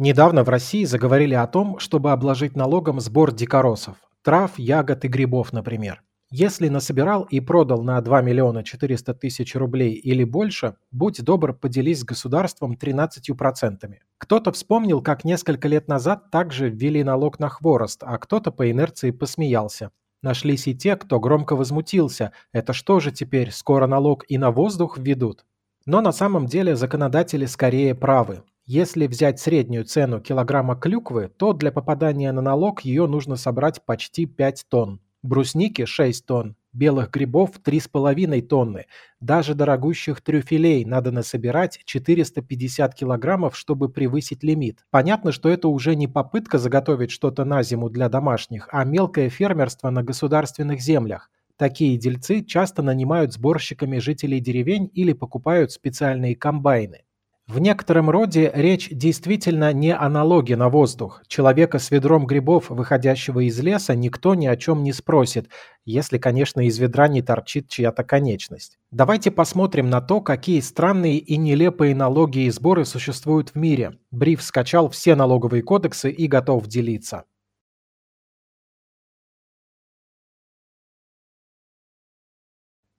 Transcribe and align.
Недавно 0.00 0.44
в 0.44 0.48
России 0.48 0.84
заговорили 0.84 1.34
о 1.34 1.48
том, 1.48 1.80
чтобы 1.80 2.12
обложить 2.12 2.54
налогом 2.54 3.00
сбор 3.00 3.32
дикоросов– 3.32 3.96
трав, 4.22 4.56
ягод 4.56 5.04
и 5.04 5.08
грибов, 5.08 5.52
например. 5.52 6.04
Если 6.30 6.68
насобирал 6.68 7.24
и 7.24 7.40
продал 7.40 7.82
на 7.82 8.00
2 8.00 8.22
миллиона 8.22 8.62
400 8.62 9.14
тысяч 9.14 9.56
рублей 9.56 9.94
или 9.94 10.22
больше, 10.22 10.76
будь 10.92 11.24
добр, 11.24 11.52
поделись 11.52 12.00
с 12.00 12.04
государством 12.04 12.78
13%. 12.80 13.92
Кто-то 14.18 14.52
вспомнил, 14.52 15.02
как 15.02 15.24
несколько 15.24 15.66
лет 15.66 15.88
назад 15.88 16.30
также 16.30 16.68
ввели 16.68 17.02
налог 17.02 17.40
на 17.40 17.48
хворост, 17.48 18.04
а 18.04 18.18
кто-то 18.18 18.52
по 18.52 18.70
инерции 18.70 19.10
посмеялся. 19.10 19.90
Нашлись 20.22 20.68
и 20.68 20.76
те, 20.76 20.94
кто 20.94 21.18
громко 21.18 21.56
возмутился. 21.56 22.30
Это 22.52 22.72
что 22.72 23.00
же 23.00 23.10
теперь, 23.10 23.50
скоро 23.50 23.88
налог 23.88 24.24
и 24.28 24.38
на 24.38 24.52
воздух 24.52 24.96
введут? 24.96 25.44
Но 25.86 26.00
на 26.02 26.12
самом 26.12 26.46
деле 26.46 26.76
законодатели 26.76 27.46
скорее 27.46 27.96
правы. 27.96 28.44
Если 28.70 29.06
взять 29.06 29.40
среднюю 29.40 29.86
цену 29.86 30.20
килограмма 30.20 30.76
клюквы, 30.76 31.32
то 31.38 31.54
для 31.54 31.72
попадания 31.72 32.30
на 32.32 32.42
налог 32.42 32.82
ее 32.82 33.06
нужно 33.06 33.36
собрать 33.36 33.82
почти 33.82 34.26
5 34.26 34.66
тонн. 34.68 35.00
Брусники– 35.22 35.84
6 35.86 36.26
тонн, 36.26 36.54
белых 36.74 37.10
грибов– 37.10 37.52
3,5 37.64 38.42
тонны. 38.42 38.84
Даже 39.20 39.54
дорогущих 39.54 40.20
трюфелей 40.20 40.84
надо 40.84 41.12
насобирать 41.12 41.80
450 41.86 42.94
килограммов, 42.94 43.56
чтобы 43.56 43.88
превысить 43.88 44.44
лимит. 44.44 44.84
Понятно, 44.90 45.32
что 45.32 45.48
это 45.48 45.68
уже 45.68 45.96
не 45.96 46.06
попытка 46.06 46.58
заготовить 46.58 47.10
что-то 47.10 47.46
на 47.46 47.62
зиму 47.62 47.88
для 47.88 48.10
домашних, 48.10 48.68
а 48.70 48.84
мелкое 48.84 49.30
фермерство 49.30 49.88
на 49.88 50.02
государственных 50.02 50.82
землях. 50.82 51.30
Такие 51.56 51.96
дельцы 51.96 52.44
часто 52.44 52.82
нанимают 52.82 53.32
сборщиками 53.32 53.96
жителей 53.98 54.40
деревень 54.40 54.90
или 54.92 55.14
покупают 55.14 55.72
специальные 55.72 56.36
комбайны. 56.36 57.04
В 57.48 57.60
некотором 57.60 58.10
роде 58.10 58.50
речь 58.54 58.90
действительно 58.90 59.72
не 59.72 59.96
о 59.96 60.10
налоге 60.10 60.54
на 60.54 60.68
воздух. 60.68 61.22
Человека 61.28 61.78
с 61.78 61.90
ведром 61.90 62.26
грибов, 62.26 62.68
выходящего 62.68 63.40
из 63.40 63.58
леса, 63.58 63.94
никто 63.94 64.34
ни 64.34 64.46
о 64.46 64.54
чем 64.54 64.82
не 64.82 64.92
спросит, 64.92 65.48
если, 65.86 66.18
конечно, 66.18 66.60
из 66.60 66.78
ведра 66.78 67.08
не 67.08 67.22
торчит 67.22 67.70
чья-то 67.70 68.04
конечность. 68.04 68.78
Давайте 68.90 69.30
посмотрим 69.30 69.88
на 69.88 70.02
то, 70.02 70.20
какие 70.20 70.60
странные 70.60 71.16
и 71.16 71.38
нелепые 71.38 71.94
налоги 71.94 72.40
и 72.40 72.50
сборы 72.50 72.84
существуют 72.84 73.48
в 73.50 73.54
мире. 73.54 73.96
Бриф 74.10 74.42
скачал 74.42 74.90
все 74.90 75.14
налоговые 75.14 75.62
кодексы 75.62 76.10
и 76.10 76.26
готов 76.26 76.66
делиться. 76.66 77.24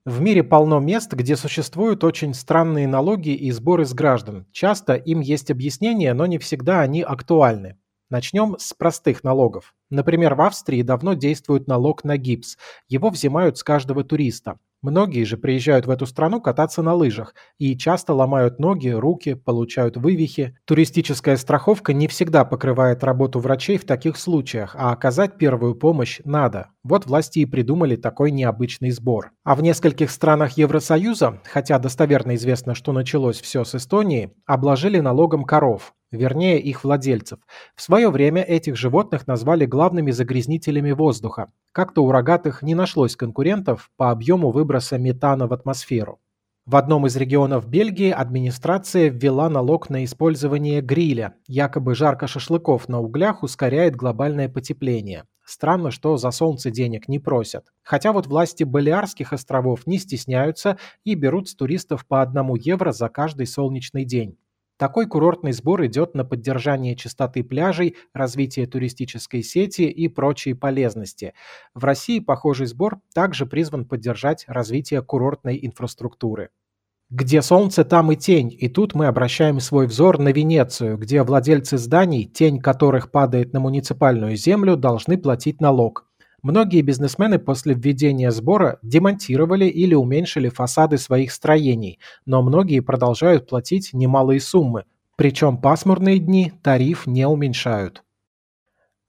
В 0.09 0.21
мире 0.21 0.43
полно 0.43 0.79
мест, 0.79 1.13
где 1.13 1.37
существуют 1.37 2.03
очень 2.03 2.33
странные 2.33 2.87
налоги 2.87 3.29
и 3.29 3.51
сборы 3.51 3.85
с 3.85 3.93
граждан. 3.93 4.47
Часто 4.51 4.95
им 4.95 5.19
есть 5.19 5.51
объяснения, 5.51 6.15
но 6.15 6.25
не 6.25 6.39
всегда 6.39 6.81
они 6.81 7.03
актуальны. 7.03 7.77
Начнем 8.09 8.55
с 8.57 8.73
простых 8.73 9.23
налогов. 9.23 9.75
Например, 9.91 10.33
в 10.33 10.41
Австрии 10.41 10.81
давно 10.81 11.13
действует 11.13 11.67
налог 11.67 12.03
на 12.03 12.17
гипс. 12.17 12.57
Его 12.87 13.11
взимают 13.11 13.59
с 13.59 13.63
каждого 13.63 14.03
туриста. 14.03 14.57
Многие 14.81 15.25
же 15.25 15.37
приезжают 15.37 15.85
в 15.85 15.91
эту 15.91 16.07
страну 16.07 16.41
кататься 16.41 16.81
на 16.81 16.95
лыжах 16.95 17.35
и 17.59 17.77
часто 17.77 18.15
ломают 18.15 18.57
ноги, 18.57 18.89
руки, 18.89 19.35
получают 19.35 19.95
вывихи. 19.95 20.57
Туристическая 20.65 21.37
страховка 21.37 21.93
не 21.93 22.07
всегда 22.07 22.45
покрывает 22.45 23.03
работу 23.03 23.39
врачей 23.39 23.77
в 23.77 23.85
таких 23.85 24.17
случаях, 24.17 24.75
а 24.75 24.91
оказать 24.91 25.37
первую 25.37 25.75
помощь 25.75 26.19
надо. 26.23 26.69
Вот 26.83 27.05
власти 27.05 27.39
и 27.39 27.45
придумали 27.45 27.95
такой 27.95 28.31
необычный 28.31 28.91
сбор. 28.91 29.31
А 29.43 29.55
в 29.55 29.61
нескольких 29.61 30.11
странах 30.11 30.57
Евросоюза, 30.57 31.41
хотя 31.45 31.77
достоверно 31.79 32.35
известно, 32.35 32.75
что 32.75 32.93
началось 32.93 33.41
все 33.41 33.63
с 33.63 33.75
Эстонии, 33.75 34.31
обложили 34.45 34.99
налогом 34.99 35.43
коров 35.43 35.93
вернее 36.11 36.59
их 36.59 36.83
владельцев. 36.83 37.39
В 37.75 37.81
свое 37.81 38.09
время 38.09 38.41
этих 38.41 38.75
животных 38.75 39.27
назвали 39.27 39.65
главными 39.65 40.11
загрязнителями 40.11 40.91
воздуха. 40.91 41.47
Как-то 41.71 42.03
у 42.03 42.11
рогатых 42.11 42.61
не 42.61 42.75
нашлось 42.75 43.15
конкурентов 43.15 43.91
по 43.97 44.11
объему 44.11 44.51
выброса 44.51 44.97
метана 44.97 45.47
в 45.47 45.53
атмосферу. 45.53 46.19
В 46.65 46.75
одном 46.75 47.07
из 47.07 47.15
регионов 47.15 47.67
Бельгии 47.67 48.11
администрация 48.11 49.09
ввела 49.09 49.49
налог 49.49 49.89
на 49.89 50.03
использование 50.05 50.81
гриля. 50.81 51.33
Якобы 51.47 51.95
жарко 51.95 52.27
шашлыков 52.27 52.87
на 52.87 52.99
углях 52.99 53.41
ускоряет 53.41 53.95
глобальное 53.95 54.49
потепление. 54.49 55.23
Странно, 55.49 55.89
что 55.89 56.15
за 56.15 56.29
солнце 56.29 56.69
денег 56.69 57.07
не 57.07 57.17
просят. 57.17 57.73
Хотя 57.81 58.13
вот 58.13 58.27
власти 58.27 58.63
Балиарских 58.63 59.33
островов 59.33 59.87
не 59.87 59.97
стесняются 59.97 60.77
и 61.03 61.15
берут 61.15 61.49
с 61.49 61.55
туристов 61.55 62.05
по 62.05 62.21
одному 62.21 62.55
евро 62.55 62.91
за 62.91 63.09
каждый 63.09 63.47
солнечный 63.47 64.05
день. 64.05 64.37
Такой 64.77 65.07
курортный 65.07 65.51
сбор 65.51 65.83
идет 65.87 66.13
на 66.13 66.23
поддержание 66.23 66.95
чистоты 66.95 67.43
пляжей, 67.43 67.95
развитие 68.13 68.67
туристической 68.67 69.41
сети 69.41 69.89
и 69.89 70.07
прочие 70.07 70.53
полезности. 70.53 71.33
В 71.73 71.83
России 71.83 72.19
похожий 72.19 72.67
сбор 72.67 72.99
также 73.15 73.47
призван 73.47 73.85
поддержать 73.85 74.45
развитие 74.47 75.01
курортной 75.01 75.57
инфраструктуры. 75.63 76.51
Где 77.11 77.41
солнце, 77.41 77.83
там 77.83 78.11
и 78.11 78.15
тень, 78.15 78.55
и 78.55 78.67
тут 78.67 78.93
мы 78.93 79.07
обращаем 79.07 79.59
свой 79.59 79.87
взор 79.87 80.19
на 80.19 80.29
Венецию, 80.29 80.95
где 80.95 81.23
владельцы 81.23 81.79
зданий, 81.79 82.25
тень 82.25 82.59
которых 82.59 83.09
падает 83.09 83.51
на 83.51 83.59
муниципальную 83.59 84.35
землю, 84.35 84.77
должны 84.77 85.17
платить 85.17 85.59
налог. 85.59 86.05
Многие 86.43 86.81
бизнесмены 86.81 87.39
после 87.39 87.73
введения 87.73 88.29
сбора 88.29 88.77
демонтировали 88.83 89.65
или 89.65 89.95
уменьшили 89.95 90.49
фасады 90.49 90.99
своих 90.99 91.31
строений, 91.31 91.99
но 92.27 92.43
многие 92.43 92.81
продолжают 92.81 93.49
платить 93.49 93.89
немалые 93.91 94.39
суммы, 94.39 94.83
причем 95.15 95.57
пасмурные 95.57 96.19
дни 96.19 96.53
тариф 96.61 97.07
не 97.07 97.27
уменьшают. 97.27 98.03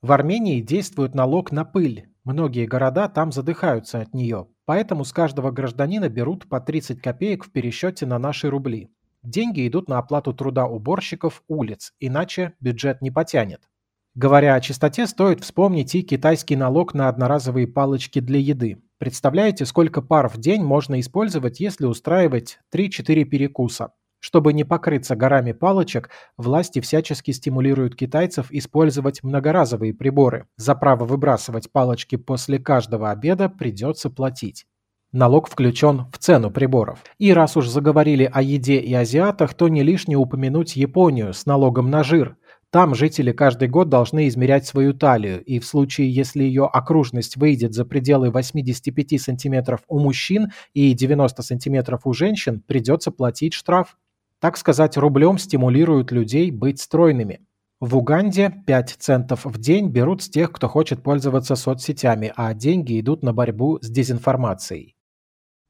В 0.01 0.11
Армении 0.11 0.59
действует 0.59 1.13
налог 1.13 1.51
на 1.51 1.65
пыль. 1.65 2.07
Многие 2.23 2.65
города 2.65 3.07
там 3.07 3.31
задыхаются 3.31 4.01
от 4.01 4.15
нее, 4.15 4.47
поэтому 4.65 5.05
с 5.05 5.13
каждого 5.13 5.51
гражданина 5.51 6.09
берут 6.09 6.47
по 6.47 6.59
30 6.59 7.01
копеек 7.01 7.45
в 7.45 7.51
пересчете 7.51 8.05
на 8.05 8.19
наши 8.19 8.49
рубли. 8.49 8.89
Деньги 9.23 9.67
идут 9.67 9.87
на 9.87 9.97
оплату 9.97 10.33
труда 10.33 10.65
уборщиков 10.65 11.43
улиц, 11.47 11.93
иначе 11.99 12.53
бюджет 12.59 13.01
не 13.01 13.11
потянет. 13.11 13.69
Говоря 14.15 14.55
о 14.55 14.61
чистоте, 14.61 15.07
стоит 15.07 15.41
вспомнить 15.41 15.95
и 15.95 16.01
китайский 16.01 16.55
налог 16.55 16.93
на 16.93 17.07
одноразовые 17.07 17.67
палочки 17.67 18.19
для 18.19 18.39
еды. 18.39 18.81
Представляете, 18.97 19.65
сколько 19.65 20.01
пар 20.01 20.27
в 20.27 20.37
день 20.37 20.63
можно 20.63 20.99
использовать, 20.99 21.59
если 21.59 21.85
устраивать 21.85 22.59
3-4 22.73 23.23
перекуса? 23.23 23.93
Чтобы 24.21 24.53
не 24.53 24.63
покрыться 24.63 25.15
горами 25.15 25.51
палочек, 25.51 26.09
власти 26.37 26.79
всячески 26.79 27.31
стимулируют 27.31 27.95
китайцев 27.95 28.47
использовать 28.51 29.23
многоразовые 29.23 29.95
приборы. 29.95 30.45
За 30.57 30.75
право 30.75 31.05
выбрасывать 31.05 31.71
палочки 31.71 32.17
после 32.17 32.59
каждого 32.59 33.09
обеда 33.09 33.49
придется 33.49 34.11
платить. 34.11 34.67
Налог 35.11 35.49
включен 35.49 36.05
в 36.13 36.19
цену 36.19 36.51
приборов. 36.51 36.99
И 37.17 37.33
раз 37.33 37.57
уж 37.57 37.67
заговорили 37.67 38.29
о 38.31 38.41
еде 38.43 38.77
и 38.77 38.93
азиатах, 38.93 39.55
то 39.55 39.67
не 39.67 39.83
лишне 39.83 40.15
упомянуть 40.15 40.75
Японию 40.75 41.33
с 41.33 41.47
налогом 41.47 41.89
на 41.89 42.03
жир. 42.03 42.37
Там 42.69 42.95
жители 42.95 43.33
каждый 43.33 43.67
год 43.67 43.89
должны 43.89 44.29
измерять 44.29 44.65
свою 44.65 44.93
талию, 44.93 45.43
и 45.43 45.59
в 45.59 45.65
случае, 45.65 46.09
если 46.09 46.43
ее 46.43 46.63
окружность 46.65 47.35
выйдет 47.35 47.73
за 47.73 47.83
пределы 47.83 48.29
85 48.29 49.19
см 49.19 49.79
у 49.89 49.99
мужчин 49.99 50.51
и 50.73 50.93
90 50.93 51.43
см 51.43 51.99
у 52.01 52.13
женщин, 52.13 52.63
придется 52.65 53.11
платить 53.11 53.53
штраф. 53.53 53.97
Так 54.41 54.57
сказать, 54.57 54.97
рублем 54.97 55.37
стимулируют 55.37 56.11
людей 56.11 56.49
быть 56.49 56.81
стройными. 56.81 57.41
В 57.79 57.95
Уганде 57.95 58.51
5 58.65 58.95
центов 58.97 59.45
в 59.45 59.59
день 59.59 59.89
берут 59.89 60.23
с 60.23 60.29
тех, 60.29 60.51
кто 60.51 60.67
хочет 60.67 61.03
пользоваться 61.03 61.55
соцсетями, 61.55 62.33
а 62.35 62.55
деньги 62.55 62.99
идут 62.99 63.21
на 63.21 63.33
борьбу 63.33 63.77
с 63.81 63.87
дезинформацией. 63.87 64.95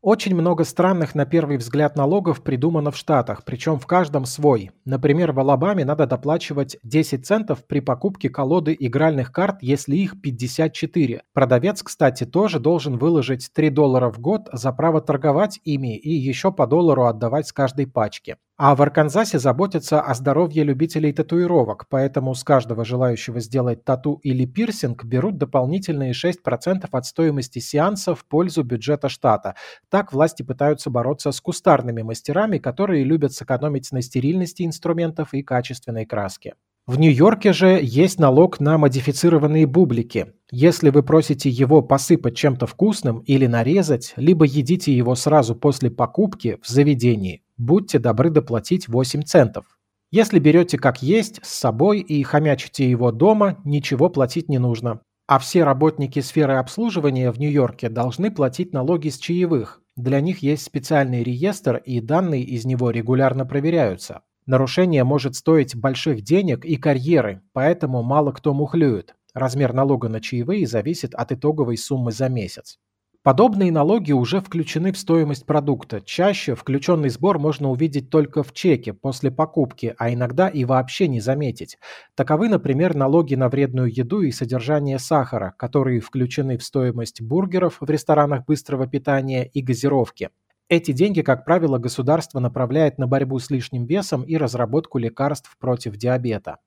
Очень 0.01 0.33
много 0.33 0.63
странных 0.63 1.13
на 1.13 1.27
первый 1.27 1.57
взгляд 1.57 1.95
налогов 1.95 2.41
придумано 2.41 2.89
в 2.89 2.97
Штатах, 2.97 3.43
причем 3.45 3.77
в 3.77 3.85
каждом 3.85 4.25
свой. 4.25 4.71
Например, 4.83 5.31
в 5.31 5.39
Алабаме 5.39 5.85
надо 5.85 6.07
доплачивать 6.07 6.77
10 6.81 7.23
центов 7.23 7.67
при 7.67 7.81
покупке 7.81 8.27
колоды 8.27 8.75
игральных 8.79 9.31
карт, 9.31 9.57
если 9.61 9.95
их 9.97 10.19
54. 10.19 11.21
Продавец, 11.33 11.83
кстати, 11.83 12.23
тоже 12.23 12.59
должен 12.59 12.97
выложить 12.97 13.51
3 13.53 13.69
доллара 13.69 14.09
в 14.09 14.19
год 14.19 14.49
за 14.51 14.71
право 14.71 15.01
торговать 15.01 15.59
ими 15.65 15.95
и 15.95 16.09
еще 16.09 16.51
по 16.51 16.65
доллару 16.65 17.05
отдавать 17.05 17.47
с 17.47 17.53
каждой 17.53 17.85
пачки. 17.85 18.37
А 18.63 18.75
в 18.75 18.81
Арканзасе 18.83 19.39
заботятся 19.39 20.01
о 20.01 20.13
здоровье 20.13 20.63
любителей 20.63 21.11
татуировок, 21.13 21.87
поэтому 21.89 22.35
с 22.35 22.43
каждого 22.43 22.85
желающего 22.85 23.39
сделать 23.39 23.83
тату 23.83 24.19
или 24.21 24.45
пирсинг 24.45 25.03
берут 25.03 25.39
дополнительные 25.39 26.11
6% 26.11 26.87
от 26.91 27.05
стоимости 27.07 27.57
сеанса 27.57 28.13
в 28.13 28.23
пользу 28.23 28.61
бюджета 28.61 29.09
штата. 29.09 29.55
Так 29.89 30.13
власти 30.13 30.43
пытаются 30.43 30.91
бороться 30.91 31.31
с 31.31 31.41
кустарными 31.41 32.03
мастерами, 32.03 32.59
которые 32.59 33.03
любят 33.03 33.33
сэкономить 33.33 33.91
на 33.91 34.03
стерильности 34.03 34.61
инструментов 34.61 35.33
и 35.33 35.41
качественной 35.41 36.05
краске. 36.05 36.53
В 36.87 36.99
Нью-Йорке 36.99 37.53
же 37.53 37.79
есть 37.81 38.19
налог 38.19 38.59
на 38.59 38.77
модифицированные 38.79 39.67
бублики. 39.67 40.33
Если 40.49 40.89
вы 40.89 41.03
просите 41.03 41.49
его 41.49 41.83
посыпать 41.83 42.35
чем-то 42.35 42.65
вкусным 42.65 43.19
или 43.19 43.45
нарезать, 43.45 44.13
либо 44.15 44.45
едите 44.45 44.91
его 44.91 45.13
сразу 45.13 45.55
после 45.55 45.91
покупки 45.91 46.57
в 46.63 46.67
заведении, 46.67 47.43
будьте 47.57 47.99
добры 47.99 48.31
доплатить 48.31 48.87
8 48.87 49.21
центов. 49.21 49.65
Если 50.09 50.39
берете 50.39 50.77
как 50.79 51.03
есть, 51.03 51.39
с 51.43 51.53
собой 51.53 51.99
и 51.99 52.23
хомячите 52.23 52.89
его 52.89 53.11
дома, 53.11 53.59
ничего 53.63 54.09
платить 54.09 54.49
не 54.49 54.57
нужно. 54.57 55.01
А 55.27 55.37
все 55.37 55.63
работники 55.63 56.19
сферы 56.19 56.55
обслуживания 56.55 57.31
в 57.31 57.39
Нью-Йорке 57.39 57.89
должны 57.89 58.31
платить 58.31 58.73
налоги 58.73 59.09
с 59.09 59.19
чаевых. 59.19 59.81
Для 59.95 60.19
них 60.19 60.39
есть 60.39 60.65
специальный 60.65 61.23
реестр, 61.23 61.77
и 61.77 62.01
данные 62.01 62.41
из 62.41 62.65
него 62.65 62.89
регулярно 62.89 63.45
проверяются. 63.45 64.23
Нарушение 64.45 65.03
может 65.03 65.35
стоить 65.35 65.75
больших 65.75 66.21
денег 66.23 66.65
и 66.65 66.75
карьеры, 66.75 67.41
поэтому 67.53 68.01
мало 68.03 68.31
кто 68.31 68.53
мухлюет. 68.53 69.15
Размер 69.33 69.73
налога 69.73 70.09
на 70.09 70.19
чаевые 70.19 70.67
зависит 70.67 71.13
от 71.15 71.31
итоговой 71.31 71.77
суммы 71.77 72.11
за 72.11 72.27
месяц. 72.27 72.77
Подобные 73.23 73.71
налоги 73.71 74.13
уже 74.13 74.41
включены 74.41 74.91
в 74.91 74.97
стоимость 74.97 75.45
продукта. 75.45 76.01
Чаще 76.01 76.55
включенный 76.55 77.09
сбор 77.09 77.37
можно 77.37 77.69
увидеть 77.69 78.09
только 78.09 78.41
в 78.41 78.51
чеке 78.51 78.93
после 78.93 79.29
покупки, 79.29 79.93
а 79.99 80.11
иногда 80.11 80.47
и 80.47 80.65
вообще 80.65 81.07
не 81.07 81.21
заметить. 81.21 81.77
Таковы, 82.15 82.49
например, 82.49 82.95
налоги 82.95 83.35
на 83.35 83.47
вредную 83.47 83.95
еду 83.95 84.21
и 84.21 84.31
содержание 84.31 84.97
сахара, 84.97 85.53
которые 85.59 85.99
включены 86.01 86.57
в 86.57 86.63
стоимость 86.63 87.21
бургеров 87.21 87.77
в 87.79 87.87
ресторанах 87.87 88.45
быстрого 88.45 88.87
питания 88.87 89.45
и 89.45 89.61
газировки. 89.61 90.31
Эти 90.71 90.93
деньги, 90.93 91.21
как 91.21 91.43
правило, 91.43 91.79
государство 91.79 92.39
направляет 92.39 92.97
на 92.97 93.05
борьбу 93.05 93.39
с 93.39 93.49
лишним 93.49 93.85
весом 93.85 94.23
и 94.23 94.37
разработку 94.37 94.99
лекарств 94.99 95.57
против 95.59 95.97
диабета. 95.97 96.59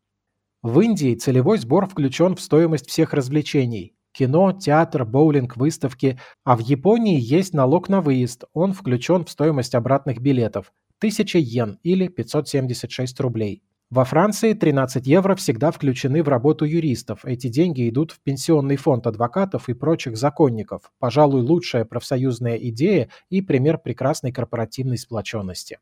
В 0.62 0.78
Индии 0.80 1.14
целевой 1.14 1.56
сбор 1.56 1.86
включен 1.86 2.36
в 2.36 2.40
стоимость 2.42 2.86
всех 2.86 3.14
развлечений 3.14 3.94
кино, 4.12 4.52
театр, 4.52 5.06
боулинг, 5.06 5.56
выставки, 5.56 6.20
а 6.44 6.54
в 6.54 6.60
Японии 6.60 7.18
есть 7.18 7.54
налог 7.54 7.88
на 7.88 8.02
выезд, 8.02 8.44
он 8.52 8.74
включен 8.74 9.24
в 9.24 9.30
стоимость 9.30 9.74
обратных 9.74 10.20
билетов– 10.20 10.74
1000 10.98 11.38
йен 11.38 11.78
или 11.82 12.08
576 12.08 13.20
рублей. 13.20 13.62
Во 13.94 14.04
Франции 14.04 14.54
13 14.54 15.06
евро 15.06 15.36
всегда 15.36 15.70
включены 15.70 16.24
в 16.24 16.28
работу 16.28 16.64
юристов. 16.64 17.24
Эти 17.24 17.46
деньги 17.46 17.88
идут 17.88 18.10
в 18.10 18.18
пенсионный 18.24 18.74
фонд 18.74 19.06
адвокатов 19.06 19.68
и 19.68 19.72
прочих 19.72 20.16
законников. 20.16 20.90
Пожалуй, 20.98 21.42
лучшая 21.42 21.84
профсоюзная 21.84 22.56
идея 22.56 23.08
и 23.30 23.40
пример 23.40 23.78
прекрасной 23.78 24.32
корпоративной 24.32 24.98
сплоченности. 24.98 25.78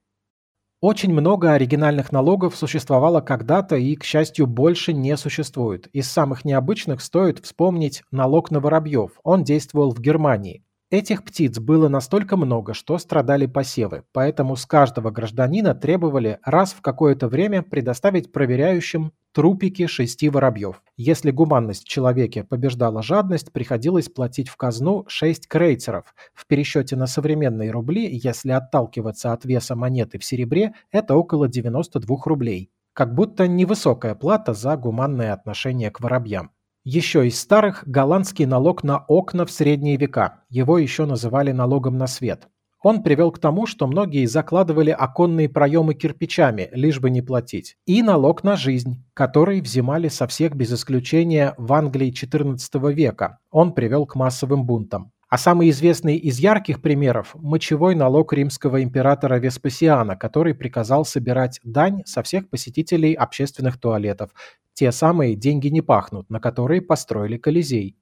Очень 0.82 1.14
много 1.14 1.52
оригинальных 1.52 2.12
налогов 2.12 2.54
существовало 2.54 3.22
когда-то 3.22 3.76
и, 3.76 3.96
к 3.96 4.04
счастью, 4.04 4.46
больше 4.46 4.92
не 4.92 5.16
существует. 5.16 5.86
Из 5.94 6.06
самых 6.06 6.44
необычных 6.44 7.00
стоит 7.00 7.38
вспомнить 7.38 8.02
налог 8.10 8.50
на 8.50 8.60
воробьев. 8.60 9.12
Он 9.22 9.42
действовал 9.42 9.90
в 9.90 10.00
Германии. 10.02 10.62
Этих 10.92 11.24
птиц 11.24 11.58
было 11.58 11.88
настолько 11.88 12.36
много, 12.36 12.74
что 12.74 12.98
страдали 12.98 13.46
посевы, 13.46 14.04
поэтому 14.12 14.56
с 14.56 14.66
каждого 14.66 15.10
гражданина 15.10 15.74
требовали 15.74 16.38
раз 16.44 16.74
в 16.74 16.82
какое-то 16.82 17.28
время 17.28 17.62
предоставить 17.62 18.30
проверяющим 18.30 19.14
трупики 19.32 19.86
шести 19.86 20.28
воробьев. 20.28 20.82
Если 20.98 21.30
гуманность 21.30 21.84
в 21.84 21.88
человеке 21.88 22.44
побеждала 22.44 23.02
жадность, 23.02 23.52
приходилось 23.52 24.10
платить 24.10 24.50
в 24.50 24.58
казну 24.58 25.06
6 25.08 25.46
крейцеров. 25.46 26.14
В 26.34 26.46
пересчете 26.46 26.94
на 26.94 27.06
современные 27.06 27.70
рубли, 27.70 28.06
если 28.12 28.50
отталкиваться 28.50 29.32
от 29.32 29.46
веса 29.46 29.74
монеты 29.74 30.18
в 30.18 30.24
серебре, 30.26 30.74
это 30.90 31.16
около 31.16 31.48
92 31.48 32.16
рублей. 32.26 32.70
Как 32.92 33.14
будто 33.14 33.48
невысокая 33.48 34.14
плата 34.14 34.52
за 34.52 34.76
гуманное 34.76 35.32
отношение 35.32 35.90
к 35.90 36.00
воробьям. 36.00 36.50
Еще 36.84 37.28
из 37.28 37.38
старых– 37.38 37.84
голландский 37.86 38.44
налог 38.44 38.82
на 38.82 39.04
окна 39.06 39.46
в 39.46 39.52
средние 39.52 39.96
века. 39.96 40.40
Его 40.48 40.78
еще 40.78 41.06
называли 41.06 41.52
налогом 41.52 41.96
на 41.96 42.08
свет. 42.08 42.48
Он 42.82 43.04
привел 43.04 43.30
к 43.30 43.38
тому, 43.38 43.66
что 43.66 43.86
многие 43.86 44.26
закладывали 44.26 44.90
оконные 44.90 45.48
проемы 45.48 45.94
кирпичами, 45.94 46.70
лишь 46.72 46.98
бы 46.98 47.08
не 47.10 47.22
платить. 47.22 47.76
И 47.86 48.02
налог 48.02 48.42
на 48.42 48.56
жизнь, 48.56 49.04
который 49.14 49.60
взимали 49.60 50.08
со 50.08 50.26
всех 50.26 50.56
без 50.56 50.72
исключения 50.72 51.54
в 51.56 51.72
Англии 51.72 52.12
XIV 52.12 52.92
века. 52.92 53.38
Он 53.52 53.74
привел 53.74 54.04
к 54.04 54.16
массовым 54.16 54.66
бунтам. 54.66 55.12
А 55.32 55.38
самый 55.38 55.70
известный 55.70 56.18
из 56.18 56.38
ярких 56.38 56.82
примеров– 56.82 57.30
мочевой 57.36 57.94
налог 57.94 58.34
римского 58.34 58.82
императора 58.82 59.36
Веспасиана, 59.36 60.14
который 60.14 60.54
приказал 60.54 61.06
собирать 61.06 61.58
дань 61.64 62.02
со 62.04 62.22
всех 62.22 62.50
посетителей 62.50 63.14
общественных 63.14 63.80
туалетов. 63.80 64.34
Те 64.74 64.92
самые 64.92 65.34
«деньги 65.34 65.68
не 65.68 65.80
пахнут», 65.80 66.28
на 66.28 66.38
которые 66.38 66.82
построили 66.82 67.38
Колизей. 67.38 67.96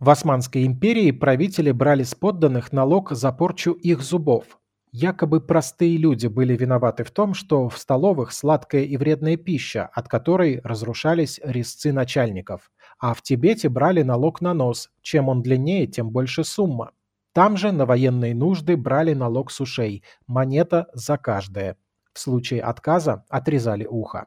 В 0.00 0.10
Османской 0.10 0.66
империи 0.66 1.12
правители 1.12 1.70
брали 1.70 2.02
с 2.02 2.16
подданных 2.16 2.72
налог 2.72 3.12
за 3.12 3.30
порчу 3.30 3.70
их 3.70 4.02
зубов. 4.02 4.58
Якобы 4.90 5.40
простые 5.40 5.96
люди 5.96 6.26
были 6.26 6.56
виноваты 6.56 7.04
в 7.04 7.12
том, 7.12 7.34
что 7.34 7.68
в 7.68 7.78
столовых 7.78 8.32
сладкая 8.32 8.82
и 8.82 8.96
вредная 8.96 9.36
пища, 9.36 9.88
от 9.94 10.08
которой 10.08 10.60
разрушались 10.64 11.38
резцы 11.44 11.92
начальников 11.92 12.72
а 12.98 13.14
в 13.14 13.22
Тибете 13.22 13.68
брали 13.68 14.02
налог 14.02 14.40
на 14.40 14.54
нос, 14.54 14.90
чем 15.02 15.28
он 15.28 15.42
длиннее, 15.42 15.86
тем 15.86 16.10
больше 16.10 16.44
сумма. 16.44 16.92
Там 17.32 17.56
же 17.56 17.72
на 17.72 17.86
военные 17.86 18.34
нужды 18.34 18.76
брали 18.76 19.14
налог 19.14 19.50
с 19.50 19.60
ушей, 19.60 20.02
монета 20.26 20.88
за 20.92 21.16
каждое. 21.16 21.76
В 22.12 22.18
случае 22.18 22.62
отказа 22.62 23.24
отрезали 23.28 23.86
ухо. 23.86 24.26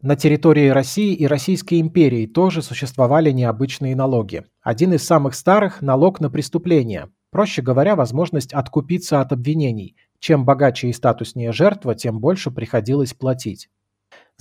На 0.00 0.16
территории 0.16 0.68
России 0.68 1.14
и 1.14 1.26
Российской 1.26 1.80
империи 1.80 2.26
тоже 2.26 2.62
существовали 2.62 3.30
необычные 3.30 3.94
налоги. 3.94 4.44
Один 4.60 4.94
из 4.94 5.04
самых 5.04 5.34
старых– 5.34 5.80
налог 5.82 6.18
на 6.20 6.30
преступление. 6.30 7.10
Проще 7.30 7.62
говоря, 7.62 7.94
возможность 7.94 8.52
откупиться 8.52 9.20
от 9.20 9.32
обвинений. 9.32 9.96
Чем 10.18 10.44
богаче 10.44 10.88
и 10.88 10.92
статуснее 10.92 11.52
жертва, 11.52 11.94
тем 11.94 12.18
больше 12.18 12.50
приходилось 12.50 13.14
платить. 13.14 13.68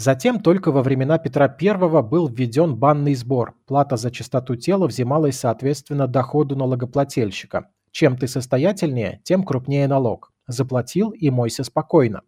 Затем 0.01 0.39
только 0.39 0.71
во 0.71 0.81
времена 0.81 1.19
Петра 1.19 1.45
I 1.61 2.01
был 2.01 2.27
введен 2.27 2.75
банный 2.75 3.13
сбор. 3.13 3.53
Плата 3.67 3.97
за 3.97 4.09
чистоту 4.09 4.55
тела 4.55 4.87
взималась 4.87 5.37
соответственно 5.37 6.07
доходу 6.07 6.55
налогоплательщика. 6.55 7.67
Чем 7.91 8.17
ты 8.17 8.27
состоятельнее, 8.27 9.21
тем 9.23 9.43
крупнее 9.43 9.87
налог. 9.87 10.33
Заплатил 10.47 11.11
и 11.11 11.29
мойся 11.29 11.63
спокойно. 11.63 12.21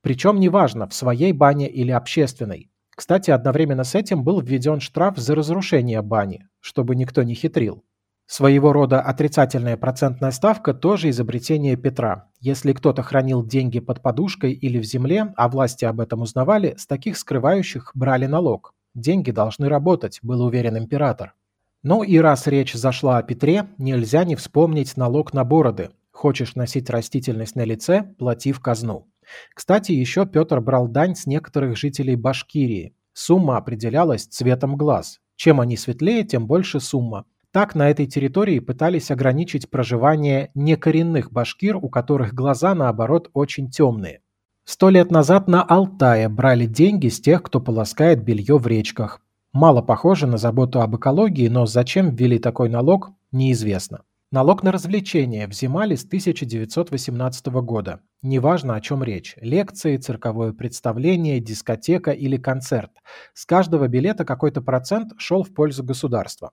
Причем 0.00 0.40
неважно, 0.40 0.88
в 0.88 0.94
своей 0.94 1.32
бане 1.32 1.68
или 1.68 1.92
общественной. 1.92 2.72
Кстати, 2.90 3.30
одновременно 3.30 3.84
с 3.84 3.94
этим 3.94 4.24
был 4.24 4.40
введен 4.40 4.80
штраф 4.80 5.16
за 5.16 5.36
разрушение 5.36 6.02
бани, 6.02 6.48
чтобы 6.58 6.96
никто 6.96 7.22
не 7.22 7.34
хитрил. 7.34 7.84
Своего 8.26 8.72
рода 8.72 9.00
отрицательная 9.00 9.76
процентная 9.76 10.30
ставка 10.30 10.72
тоже 10.72 11.10
изобретение 11.10 11.76
Петра. 11.76 12.30
Если 12.40 12.72
кто-то 12.72 13.02
хранил 13.02 13.44
деньги 13.44 13.78
под 13.78 14.00
подушкой 14.00 14.52
или 14.52 14.78
в 14.78 14.84
земле, 14.84 15.34
а 15.36 15.48
власти 15.48 15.84
об 15.84 16.00
этом 16.00 16.22
узнавали, 16.22 16.74
с 16.78 16.86
таких 16.86 17.18
скрывающих 17.18 17.92
брали 17.94 18.26
налог. 18.26 18.74
Деньги 18.94 19.30
должны 19.30 19.68
работать, 19.68 20.18
был 20.22 20.42
уверен 20.44 20.78
император. 20.78 21.34
Ну 21.82 22.02
и 22.02 22.18
раз 22.18 22.46
речь 22.46 22.74
зашла 22.74 23.18
о 23.18 23.22
Петре, 23.22 23.66
нельзя 23.76 24.24
не 24.24 24.36
вспомнить 24.36 24.96
налог 24.96 25.32
на 25.32 25.44
бороды. 25.44 25.90
Хочешь 26.12 26.54
носить 26.54 26.90
растительность 26.90 27.56
на 27.56 27.64
лице– 27.64 28.14
плати 28.18 28.52
в 28.52 28.60
казну. 28.60 29.08
Кстати, 29.54 29.92
еще 29.92 30.26
Петр 30.26 30.60
брал 30.60 30.88
дань 30.88 31.16
с 31.16 31.26
некоторых 31.26 31.76
жителей 31.76 32.16
Башкирии. 32.16 32.94
Сумма 33.12 33.56
определялась 33.56 34.26
цветом 34.26 34.76
глаз. 34.76 35.20
Чем 35.36 35.60
они 35.60 35.76
светлее, 35.76 36.24
тем 36.24 36.46
больше 36.46 36.80
сумма. 36.80 37.24
Так 37.52 37.74
на 37.74 37.90
этой 37.90 38.06
территории 38.06 38.60
пытались 38.60 39.10
ограничить 39.10 39.68
проживание 39.68 40.50
некоренных 40.54 41.30
башкир, 41.30 41.76
у 41.76 41.90
которых 41.90 42.32
глаза, 42.32 42.74
наоборот, 42.74 43.30
очень 43.34 43.70
темные. 43.70 44.22
Сто 44.64 44.88
лет 44.88 45.10
назад 45.10 45.48
на 45.48 45.62
Алтае 45.62 46.30
брали 46.30 46.64
деньги 46.64 47.08
с 47.08 47.20
тех, 47.20 47.42
кто 47.42 47.60
полоскает 47.60 48.24
белье 48.24 48.56
в 48.56 48.66
речках. 48.66 49.20
Мало 49.52 49.82
похоже 49.82 50.26
на 50.26 50.38
заботу 50.38 50.80
об 50.80 50.96
экологии, 50.96 51.48
но 51.48 51.66
зачем 51.66 52.14
ввели 52.14 52.38
такой 52.38 52.70
налог, 52.70 53.10
неизвестно. 53.32 54.02
Налог 54.32 54.62
на 54.62 54.72
развлечения 54.72 55.46
взимали 55.46 55.94
с 55.94 56.06
1918 56.06 57.46
года. 57.48 58.00
Неважно, 58.22 58.76
о 58.76 58.80
чем 58.80 59.04
речь– 59.04 59.36
лекции, 59.42 59.98
цирковое 59.98 60.54
представление, 60.54 61.38
дискотека 61.38 62.12
или 62.12 62.38
концерт. 62.38 62.92
С 63.34 63.44
каждого 63.44 63.88
билета 63.88 64.24
какой-то 64.24 64.62
процент 64.62 65.12
шел 65.18 65.42
в 65.42 65.52
пользу 65.52 65.84
государства. 65.84 66.52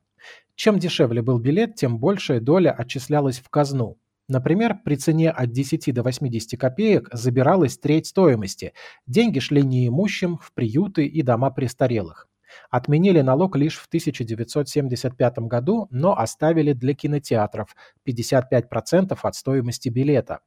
Чем 0.55 0.77
дешевле 0.77 1.21
был 1.21 1.39
билет, 1.39 1.75
тем 1.75 1.99
большая 1.99 2.41
доля 2.41 2.71
отчислялась 2.71 3.39
в 3.39 3.47
казну. 3.47 3.97
Например, 4.27 4.77
при 4.83 4.97
цене 4.97 5.31
от 5.31 5.53
10 5.53 5.93
до 5.93 6.03
80 6.03 6.59
копеек 6.59 7.07
забиралась 7.13 7.77
треть 7.77 8.07
стоимости. 8.07 8.73
Деньги 9.07 9.39
шли 9.39 9.63
неимущим 9.63 10.37
в 10.37 10.51
приюты 10.53 11.05
и 11.05 11.21
дома 11.21 11.49
престарелых. 11.49 12.28
Отменили 12.69 13.21
налог 13.21 13.55
лишь 13.55 13.77
в 13.77 13.87
1975 13.87 15.39
году, 15.39 15.87
но 15.91 16.17
оставили 16.17 16.73
для 16.73 16.93
кинотеатров 16.93 17.75
55% 18.05 19.17
от 19.21 19.35
стоимости 19.35 19.89
билета. 19.89 20.39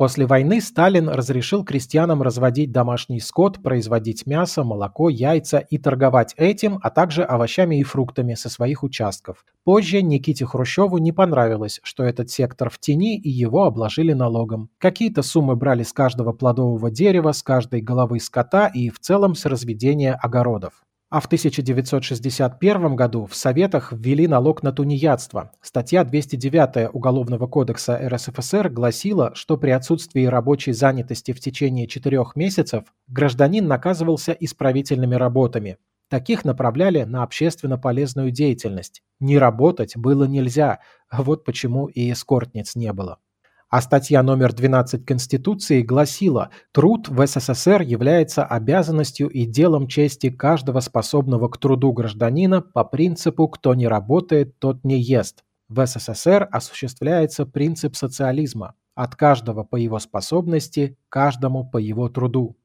После 0.00 0.24
войны 0.24 0.62
Сталин 0.62 1.10
разрешил 1.10 1.62
крестьянам 1.62 2.22
разводить 2.22 2.72
домашний 2.72 3.20
скот, 3.20 3.62
производить 3.62 4.24
мясо, 4.24 4.64
молоко, 4.64 5.10
яйца 5.10 5.58
и 5.58 5.76
торговать 5.76 6.32
этим, 6.38 6.80
а 6.82 6.88
также 6.88 7.22
овощами 7.22 7.78
и 7.78 7.82
фруктами 7.82 8.32
со 8.32 8.48
своих 8.48 8.82
участков. 8.82 9.44
Позже 9.62 10.00
Никите 10.00 10.46
Хрущеву 10.46 10.96
не 10.96 11.12
понравилось, 11.12 11.80
что 11.82 12.02
этот 12.02 12.30
сектор 12.30 12.70
в 12.70 12.78
тени 12.78 13.18
и 13.18 13.28
его 13.28 13.64
обложили 13.64 14.14
налогом. 14.14 14.70
Какие-то 14.78 15.20
суммы 15.20 15.54
брали 15.54 15.82
с 15.82 15.92
каждого 15.92 16.32
плодового 16.32 16.90
дерева, 16.90 17.32
с 17.32 17.42
каждой 17.42 17.82
головы 17.82 18.20
скота 18.20 18.68
и 18.68 18.88
в 18.88 19.00
целом 19.00 19.34
с 19.34 19.44
разведения 19.44 20.14
огородов. 20.14 20.82
А 21.10 21.18
в 21.18 21.26
1961 21.26 22.94
году 22.94 23.26
в 23.26 23.34
Советах 23.34 23.92
ввели 23.92 24.28
налог 24.28 24.62
на 24.62 24.70
тунеядство. 24.70 25.50
Статья 25.60 26.04
209 26.04 26.90
Уголовного 26.92 27.48
кодекса 27.48 27.98
РСФСР 28.08 28.68
гласила, 28.68 29.34
что 29.34 29.56
при 29.56 29.70
отсутствии 29.70 30.24
рабочей 30.26 30.70
занятости 30.70 31.32
в 31.32 31.40
течение 31.40 31.88
четырех 31.88 32.36
месяцев 32.36 32.84
гражданин 33.08 33.66
наказывался 33.66 34.30
исправительными 34.30 35.16
работами. 35.16 35.78
Таких 36.08 36.44
направляли 36.44 37.02
на 37.02 37.24
общественно 37.24 37.76
полезную 37.76 38.30
деятельность. 38.30 39.02
Не 39.18 39.36
работать 39.36 39.96
было 39.96 40.24
нельзя, 40.24 40.78
вот 41.10 41.44
почему 41.44 41.86
и 41.86 42.12
эскортниц 42.12 42.76
не 42.76 42.92
было. 42.92 43.18
А 43.70 43.80
статья 43.82 44.24
номер 44.24 44.52
12 44.52 45.06
Конституции 45.06 45.82
гласила, 45.82 46.50
труд 46.72 47.08
в 47.08 47.24
СССР 47.24 47.82
является 47.82 48.44
обязанностью 48.44 49.28
и 49.28 49.46
делом 49.46 49.86
чести 49.86 50.28
каждого 50.28 50.80
способного 50.80 51.48
к 51.48 51.56
труду 51.56 51.92
гражданина 51.92 52.62
по 52.62 52.82
принципу 52.82 53.46
«кто 53.46 53.76
не 53.76 53.86
работает, 53.86 54.58
тот 54.58 54.82
не 54.82 55.00
ест». 55.00 55.44
В 55.68 55.86
СССР 55.86 56.48
осуществляется 56.50 57.46
принцип 57.46 57.94
социализма– 57.94 58.74
от 58.96 59.14
каждого 59.14 59.62
по 59.62 59.76
его 59.76 60.00
способности, 60.00 60.98
каждому 61.08 61.64
по 61.64 61.78
его 61.78 62.08
труду. 62.08 62.56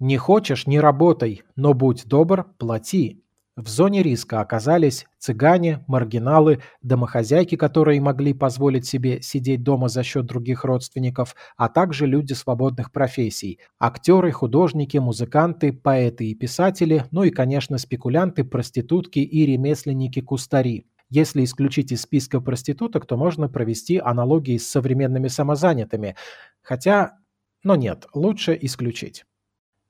Не 0.00 0.16
хочешь– 0.16 0.66
не 0.66 0.80
работай, 0.80 1.42
но 1.54 1.74
будь 1.74 2.06
добр– 2.06 2.44
плати. 2.58 3.23
В 3.56 3.68
зоне 3.68 4.02
риска 4.02 4.40
оказались 4.40 5.06
цыгане, 5.20 5.84
маргиналы, 5.86 6.60
домохозяйки, 6.82 7.54
которые 7.54 8.00
могли 8.00 8.34
позволить 8.34 8.84
себе 8.84 9.22
сидеть 9.22 9.62
дома 9.62 9.88
за 9.88 10.02
счет 10.02 10.26
других 10.26 10.64
родственников, 10.64 11.36
а 11.56 11.68
также 11.68 12.06
люди 12.06 12.32
свободных 12.32 12.90
профессий– 12.90 13.60
актеры, 13.78 14.32
художники, 14.32 14.98
музыканты, 14.98 15.72
поэты 15.72 16.30
и 16.30 16.34
писатели, 16.34 17.04
ну 17.12 17.22
и, 17.22 17.30
конечно, 17.30 17.78
спекулянты, 17.78 18.42
проститутки 18.42 19.20
и 19.20 19.46
ремесленники-кустари. 19.46 20.86
Если 21.08 21.44
исключить 21.44 21.92
из 21.92 22.02
списка 22.02 22.40
проституток, 22.40 23.06
то 23.06 23.16
можно 23.16 23.48
провести 23.48 23.98
аналогии 23.98 24.58
с 24.58 24.68
современными 24.68 25.28
самозанятыми. 25.28 26.16
Хотя, 26.60 27.18
но 27.62 27.76
нет, 27.76 28.08
лучше 28.14 28.58
исключить. 28.60 29.24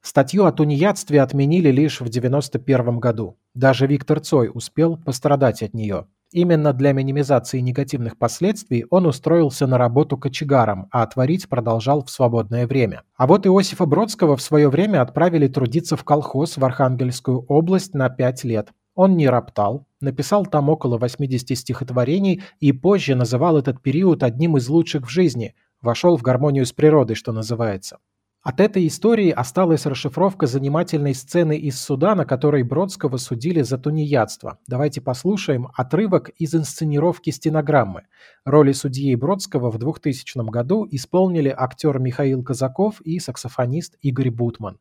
Статью 0.02 0.44
о 0.44 0.52
тунеядстве 0.52 1.22
отменили 1.22 1.70
лишь 1.70 2.00
в 2.00 2.08
1991 2.08 3.00
году. 3.00 3.38
Даже 3.54 3.86
Виктор 3.86 4.18
Цой 4.20 4.50
успел 4.52 4.96
пострадать 4.96 5.62
от 5.62 5.74
нее. 5.74 6.06
Именно 6.32 6.72
для 6.72 6.92
минимизации 6.92 7.60
негативных 7.60 8.18
последствий 8.18 8.86
он 8.90 9.06
устроился 9.06 9.68
на 9.68 9.78
работу 9.78 10.18
кочегаром, 10.18 10.88
а 10.90 11.06
творить 11.06 11.48
продолжал 11.48 12.04
в 12.04 12.10
свободное 12.10 12.66
время. 12.66 13.04
А 13.16 13.28
вот 13.28 13.46
Иосифа 13.46 13.86
Бродского 13.86 14.36
в 14.36 14.42
свое 14.42 14.68
время 14.68 15.00
отправили 15.00 15.46
трудиться 15.46 15.96
в 15.96 16.02
колхоз 16.02 16.56
в 16.56 16.64
Архангельскую 16.64 17.44
область 17.46 17.94
на 17.94 18.08
5 18.08 18.42
лет. 18.42 18.72
Он 18.96 19.16
не 19.16 19.28
роптал, 19.28 19.86
написал 20.00 20.44
там 20.44 20.68
около 20.68 20.98
80 20.98 21.56
стихотворений 21.56 22.42
и 22.58 22.72
позже 22.72 23.14
называл 23.14 23.56
этот 23.56 23.80
период 23.80 24.24
одним 24.24 24.56
из 24.56 24.68
лучших 24.68 25.06
в 25.06 25.08
жизни, 25.08 25.54
вошел 25.80 26.16
в 26.16 26.22
гармонию 26.22 26.66
с 26.66 26.72
природой, 26.72 27.14
что 27.14 27.30
называется. 27.30 27.98
От 28.44 28.60
этой 28.60 28.86
истории 28.86 29.30
осталась 29.30 29.86
расшифровка 29.86 30.46
занимательной 30.46 31.14
сцены 31.14 31.56
из 31.56 31.80
суда, 31.80 32.14
на 32.14 32.26
которой 32.26 32.62
Бродского 32.62 33.16
судили 33.16 33.62
за 33.62 33.78
тунеядство. 33.78 34.58
Давайте 34.66 35.00
послушаем 35.00 35.68
отрывок 35.74 36.28
из 36.28 36.54
инсценировки 36.54 37.30
стенограммы. 37.30 38.02
Роли 38.44 38.72
судьи 38.72 39.14
Бродского 39.14 39.70
в 39.70 39.78
2000 39.78 40.50
году 40.50 40.86
исполнили 40.90 41.54
актер 41.56 41.98
Михаил 41.98 42.42
Казаков 42.44 43.00
и 43.00 43.18
саксофонист 43.18 43.96
Игорь 44.02 44.30
Бутман. 44.30 44.78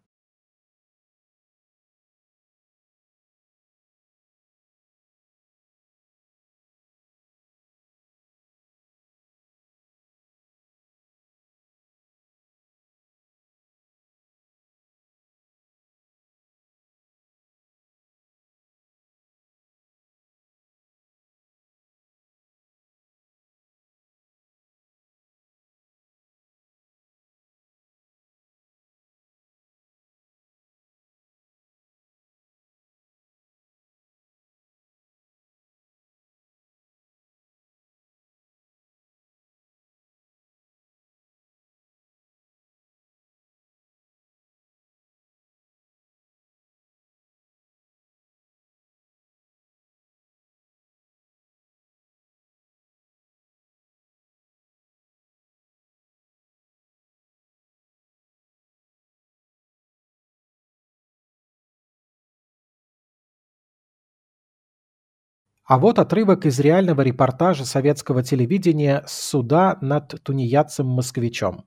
А 65.66 65.80
вот 65.80 65.98
отрывок 65.98 66.46
из 66.46 66.60
реального 66.60 67.02
репортажа 67.02 67.66
советского 67.66 68.22
телевидения 68.22 69.04
с 69.08 69.30
суда 69.30 69.78
над 69.82 70.22
тунеядцем-москвичом. 70.24 71.66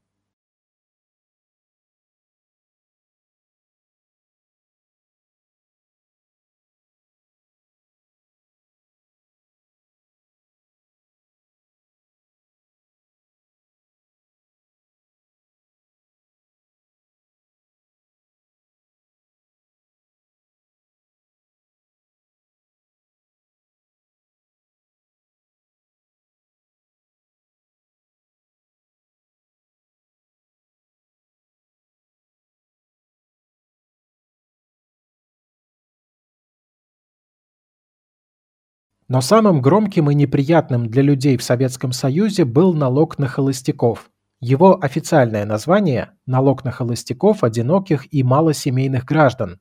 Но 39.09 39.21
самым 39.21 39.63
громким 39.63 40.11
и 40.11 40.15
неприятным 40.15 40.89
для 40.89 41.03
людей 41.03 41.37
в 41.37 41.43
Советском 41.43 41.93
Союзе 41.93 42.45
был 42.45 42.75
налог 42.75 43.19
на 43.21 43.29
холостяков. 43.29 44.11
Его 44.41 44.83
официальное 44.83 45.45
название– 45.45 46.11
налог 46.27 46.65
на 46.65 46.73
холостяков, 46.73 47.45
одиноких 47.45 48.13
и 48.13 48.25
малосемейных 48.25 49.05
граждан. 49.05 49.61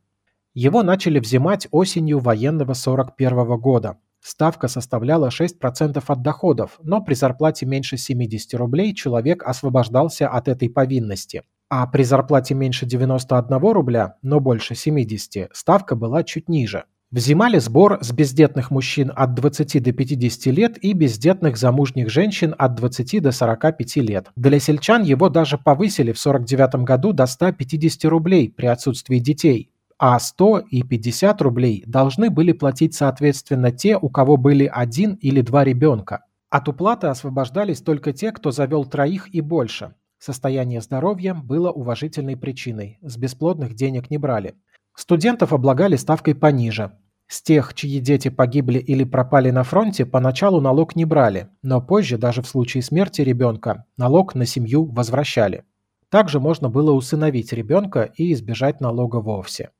Его 0.56 0.82
начали 0.82 1.20
взимать 1.20 1.68
осенью 1.70 2.18
военного 2.18 2.74
41 2.74 3.60
года. 3.60 3.98
Ставка 4.20 4.68
составляла 4.68 5.30
6% 5.30 6.04
от 6.08 6.22
доходов, 6.24 6.80
но 6.82 7.02
при 7.02 7.14
зарплате 7.14 7.68
меньше 7.68 7.98
70 7.98 8.56
рублей 8.56 8.96
человек 8.96 9.44
освобождался 9.44 10.28
от 10.28 10.48
этой 10.48 10.72
повинности. 10.72 11.44
А 11.70 11.86
при 11.86 12.02
зарплате 12.02 12.56
меньше 12.56 12.88
91 12.88 13.60
рубля, 13.60 14.16
но 14.24 14.40
больше 14.40 14.74
70, 14.74 15.50
ставка 15.54 15.96
была 15.96 16.24
чуть 16.24 16.50
ниже– 16.50 16.86
Взимали 17.12 17.60
сбор 17.60 18.00
с 18.02 18.12
бездетных 18.12 18.72
мужчин 18.72 19.12
от 19.16 19.36
20 19.36 19.82
до 19.82 19.92
50 19.94 20.46
лет 20.48 20.78
и 20.84 20.94
бездетных 20.94 21.56
замужних 21.56 22.10
женщин 22.10 22.56
от 22.58 22.76
20 22.76 23.22
до 23.22 23.32
45 23.32 23.96
лет. 23.98 24.32
Для 24.36 24.60
сельчан 24.60 25.04
его 25.04 25.30
даже 25.30 25.58
повысили 25.58 26.12
в 26.12 26.20
49 26.20 26.84
году 26.84 27.14
до 27.14 27.26
150 27.28 28.06
рублей 28.06 28.50
при 28.50 28.66
отсутствии 28.66 29.20
детей, 29.20 29.70
а 30.00 30.20
100 30.20 30.64
и 30.72 30.84
50 30.84 31.42
рублей 31.42 31.84
должны 31.86 32.30
были 32.30 32.52
платить 32.52 32.96
соответственно 32.96 33.72
те, 33.72 33.98
у 33.98 34.10
кого 34.10 34.36
были 34.36 34.70
один 34.72 35.14
или 35.14 35.42
два 35.42 35.64
ребенка. 35.64 36.26
От 36.50 36.68
уплаты 36.68 37.08
освобождались 37.08 37.82
только 37.82 38.14
те, 38.14 38.32
кто 38.32 38.52
завел 38.52 38.84
троих 38.86 39.34
и 39.34 39.42
больше. 39.42 39.94
Состояние 40.18 40.82
здоровья 40.82 41.34
было 41.34 41.70
уважительной 41.70 42.36
причиной, 42.36 42.98
с 43.02 43.16
бесплодных 43.16 43.76
денег 43.76 44.10
не 44.10 44.18
брали. 44.18 44.56
Студентов 44.96 45.52
облагали 45.52 45.98
ставкой 45.98 46.36
пониже. 46.36 46.94
С 47.28 47.42
тех, 47.42 47.74
чьи 47.74 48.00
дети 48.00 48.30
погибли 48.30 48.80
или 48.80 49.04
пропали 49.04 49.50
на 49.50 49.64
фронте, 49.64 50.06
поначалу 50.06 50.62
налог 50.62 50.96
не 50.96 51.06
брали, 51.06 51.50
но 51.64 51.82
позже, 51.82 52.18
даже 52.18 52.42
в 52.42 52.48
случае 52.48 52.84
смерти 52.84 53.22
ребенка, 53.22 53.86
налог 53.98 54.36
на 54.36 54.46
семью 54.46 54.86
возвращали. 54.86 55.66
Также 56.10 56.40
можно 56.40 56.70
было 56.70 56.92
усыновить 56.92 57.52
ребенка 57.52 58.04
и 58.16 58.32
избежать 58.32 58.80
налога 58.80 59.18
вовсе. 59.18 59.72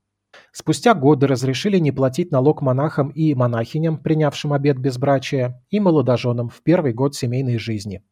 Спустя 0.52 0.94
годы 0.94 1.28
разрешили 1.28 1.78
не 1.78 1.92
платить 1.92 2.32
налог 2.32 2.62
монахам 2.62 3.10
и 3.10 3.34
монахиням, 3.36 3.98
принявшим 3.98 4.52
обет 4.52 4.78
безбрачия, 4.78 5.64
и 5.70 5.80
молодоженам 5.80 6.50
в 6.50 6.62
первый 6.62 6.94
год 6.94 7.16
семейной 7.16 7.58
жизни. 7.58 8.04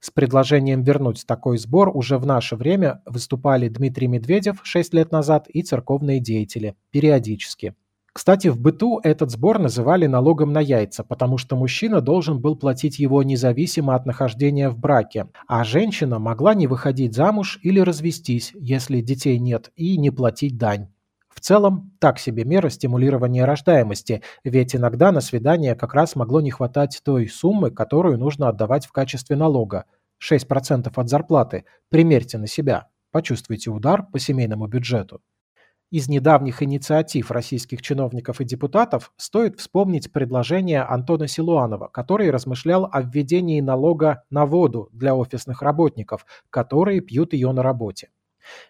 С 0.00 0.10
предложением 0.10 0.82
вернуть 0.82 1.24
такой 1.26 1.58
сбор 1.58 1.90
уже 1.94 2.18
в 2.18 2.26
наше 2.26 2.56
время 2.56 3.02
выступали 3.06 3.68
Дмитрий 3.68 4.06
Медведев 4.06 4.60
6 4.62 4.94
лет 4.94 5.12
назад 5.12 5.48
и 5.48 5.62
церковные 5.62 6.20
деятели, 6.20 6.76
периодически. 6.90 7.74
Кстати, 8.16 8.48
в 8.48 8.58
быту 8.58 8.98
этот 9.02 9.30
сбор 9.30 9.58
называли 9.58 10.06
налогом 10.06 10.50
на 10.50 10.60
яйца, 10.60 11.04
потому 11.04 11.36
что 11.36 11.54
мужчина 11.54 12.00
должен 12.00 12.40
был 12.40 12.56
платить 12.56 12.98
его 12.98 13.22
независимо 13.22 13.94
от 13.94 14.06
нахождения 14.06 14.70
в 14.70 14.78
браке, 14.78 15.26
а 15.46 15.64
женщина 15.64 16.18
могла 16.18 16.54
не 16.54 16.66
выходить 16.66 17.14
замуж 17.14 17.58
или 17.62 17.78
развестись, 17.78 18.52
если 18.54 19.02
детей 19.02 19.38
нет, 19.38 19.70
и 19.76 19.98
не 19.98 20.10
платить 20.10 20.56
дань. 20.56 20.88
Целом, 21.46 21.92
так 22.00 22.18
себе 22.18 22.44
мера 22.44 22.68
стимулирования 22.70 23.44
рождаемости, 23.44 24.20
ведь 24.42 24.74
иногда 24.74 25.12
на 25.12 25.20
свидание 25.20 25.76
как 25.76 25.94
раз 25.94 26.16
могло 26.16 26.40
не 26.40 26.50
хватать 26.50 27.00
той 27.04 27.28
суммы, 27.28 27.70
которую 27.70 28.18
нужно 28.18 28.48
отдавать 28.48 28.84
в 28.84 28.90
качестве 28.90 29.36
налога. 29.36 29.84
6% 30.20 30.90
от 30.92 31.08
зарплаты. 31.08 31.64
Примерьте 31.88 32.38
на 32.38 32.48
себя. 32.48 32.88
Почувствуйте 33.12 33.70
удар 33.70 34.02
по 34.02 34.18
семейному 34.18 34.66
бюджету. 34.66 35.20
Из 35.92 36.08
недавних 36.08 36.64
инициатив 36.64 37.30
российских 37.30 37.80
чиновников 37.80 38.40
и 38.40 38.44
депутатов 38.44 39.12
стоит 39.16 39.60
вспомнить 39.60 40.12
предложение 40.12 40.82
Антона 40.82 41.28
Силуанова, 41.28 41.86
который 41.86 42.32
размышлял 42.32 42.88
о 42.90 43.02
введении 43.02 43.60
налога 43.60 44.24
на 44.30 44.46
воду 44.46 44.88
для 44.90 45.14
офисных 45.14 45.62
работников, 45.62 46.26
которые 46.50 47.02
пьют 47.02 47.34
ее 47.34 47.52
на 47.52 47.62
работе. 47.62 48.08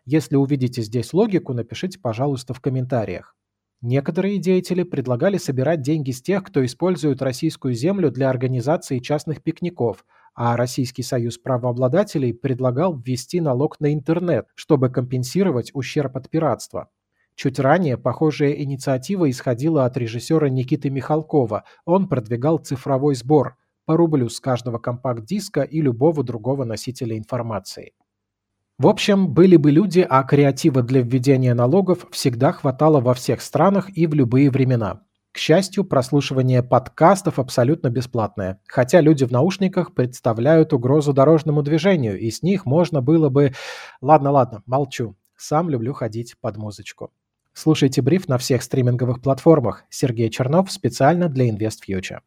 Если 0.05 0.37
увидите 0.37 0.83
здесь 0.83 1.13
логику, 1.13 1.53
напишите, 1.53 1.99
пожалуйста, 1.99 2.55
в 2.55 2.61
комментариях. 2.61 3.35
Некоторые 3.83 4.39
деятели 4.39 4.83
предлагали 4.83 5.37
собирать 5.37 5.83
деньги 5.83 6.11
с 6.11 6.23
тех, 6.23 6.43
кто 6.43 6.65
использует 6.65 7.21
российскую 7.21 7.75
землю 7.75 8.11
для 8.11 8.31
организации 8.31 9.01
частных 9.01 9.43
пикников, 9.43 10.05
а 10.35 10.57
Российский 10.57 11.03
союз 11.03 11.39
правообладателей 11.39 12.35
предлагал 12.35 12.99
ввести 12.99 13.41
налог 13.41 13.81
на 13.81 13.93
интернет, 13.93 14.47
чтобы 14.55 14.91
компенсировать 14.91 15.71
ущерб 15.75 16.17
от 16.17 16.29
пиратства. 16.31 16.89
Чуть 17.35 17.59
ранее 17.59 17.99
похожая 17.99 18.53
инициатива 18.53 19.29
исходила 19.31 19.85
от 19.85 19.97
режиссера 19.99 20.49
Никиты 20.49 20.89
Михалкова. 20.89 21.65
Он 21.85 22.09
продвигал 22.09 22.59
цифровой 22.59 23.15
сбор 23.15 23.57
по 23.85 23.97
рублю 23.97 24.31
с 24.31 24.41
каждого 24.41 24.79
компакт-диска 24.79 25.63
и 25.63 25.81
любого 25.83 26.25
другого 26.25 26.65
носителя 26.65 27.17
информации. 27.17 27.93
В 28.79 28.89
общем, 28.89 29.33
были 29.33 29.57
бы 29.57 29.71
люди, 29.71 30.07
а 30.07 30.23
креатива 30.23 30.83
для 30.83 31.01
введения 31.01 31.55
налогов 31.55 32.07
всегда 32.11 32.53
хватало 32.53 33.01
во 33.01 33.15
всех 33.15 33.41
странах 33.41 33.89
и 33.97 34.07
в 34.07 34.13
любые 34.13 34.51
времена. 34.51 35.01
К 35.33 35.39
счастью, 35.39 35.83
прослушивание 35.85 36.63
подкастов 36.63 37.39
абсолютно 37.39 37.89
бесплатное, 37.89 38.61
хотя 38.67 39.01
люди 39.01 39.25
в 39.25 39.31
наушниках 39.31 39.95
представляют 39.95 40.75
угрозу 40.75 41.15
дорожному 41.15 41.63
движению, 41.63 42.19
и 42.19 42.31
с 42.31 42.43
них 42.43 42.67
можно 42.67 43.01
было 43.01 43.31
бы... 43.31 43.55
Ладно, 44.03 44.31
ладно, 44.31 44.63
молчу. 44.67 45.17
Сам 45.39 45.71
люблю 45.71 45.95
ходить 45.95 46.35
под 46.39 46.59
музычку. 46.59 47.11
Слушайте 47.55 48.03
бриф 48.03 48.29
на 48.29 48.37
всех 48.37 48.63
стриминговых 48.63 49.23
платформах. 49.23 49.85
Сергей 49.89 50.29
Чернов 50.29 50.71
специально 50.71 51.31
для 51.31 51.49
InvestFuture. 51.49 52.21